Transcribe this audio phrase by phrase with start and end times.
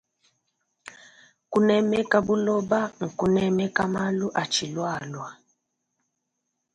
[1.51, 5.31] Kunemeka buloba nkunemeka malu atshilualua.